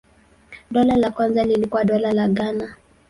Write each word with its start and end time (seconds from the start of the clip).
Dola 0.71 0.97
la 0.97 1.11
kwanza 1.11 1.43
lilikuwa 1.43 1.83
Dola 1.85 2.13
la 2.13 2.27
Ghana. 2.27 2.75